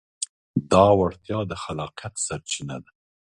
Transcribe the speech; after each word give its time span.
دا 0.71 0.85
وړتیا 0.99 1.39
د 1.49 1.53
خلاقیت 1.63 2.13
سرچینه 2.25 2.77
ده. 2.83 2.89